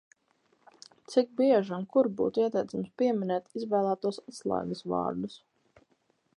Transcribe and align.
Cik 1.15 1.27
bieži 1.41 1.75
un 1.77 1.83
kur 1.95 2.09
būtu 2.21 2.43
ieteicams 2.45 2.89
pieminēt 3.03 3.55
izvēlētos 3.61 4.21
atslēgas 4.33 4.85
vārdus? 4.95 5.41